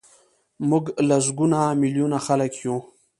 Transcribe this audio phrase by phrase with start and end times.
[0.69, 2.75] موږ لسګونه میلیونه خلک یو.